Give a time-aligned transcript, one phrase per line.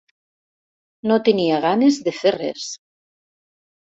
[1.11, 2.65] No tenia ganes de fer res.